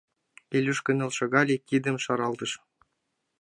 [0.55, 2.51] Илюш кынел шогале, кидым шаралтыш.